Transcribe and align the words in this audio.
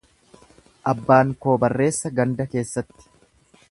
Abbaan 0.93 1.35
koo 1.45 1.55
barreessa 1.65 2.13
ganda 2.21 2.51
keessatti. 2.57 3.11